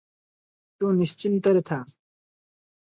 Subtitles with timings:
[0.83, 1.81] ତୁ ନିଶ୍ଚିନ୍ତରେ ଥା।"